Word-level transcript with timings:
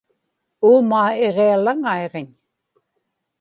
uumaa 0.67 1.09
iġialaŋaiġiñ 1.25 2.27